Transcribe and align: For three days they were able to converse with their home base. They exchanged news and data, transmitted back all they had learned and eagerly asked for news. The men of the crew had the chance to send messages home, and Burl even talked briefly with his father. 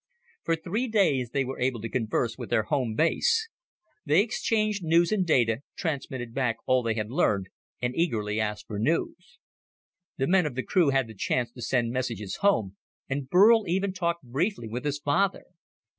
For 0.41 0.55
three 0.55 0.87
days 0.87 1.29
they 1.29 1.45
were 1.45 1.59
able 1.59 1.79
to 1.81 1.87
converse 1.87 2.35
with 2.35 2.49
their 2.49 2.63
home 2.63 2.95
base. 2.95 3.47
They 4.03 4.23
exchanged 4.23 4.81
news 4.83 5.11
and 5.11 5.27
data, 5.27 5.59
transmitted 5.75 6.33
back 6.33 6.55
all 6.65 6.81
they 6.81 6.95
had 6.95 7.11
learned 7.11 7.49
and 7.83 7.95
eagerly 7.95 8.39
asked 8.39 8.65
for 8.65 8.79
news. 8.79 9.37
The 10.17 10.25
men 10.25 10.47
of 10.47 10.55
the 10.55 10.63
crew 10.63 10.89
had 10.89 11.05
the 11.05 11.13
chance 11.13 11.51
to 11.51 11.61
send 11.61 11.91
messages 11.91 12.37
home, 12.37 12.77
and 13.07 13.29
Burl 13.29 13.67
even 13.67 13.93
talked 13.93 14.23
briefly 14.23 14.67
with 14.67 14.85
his 14.85 14.97
father. 14.97 15.45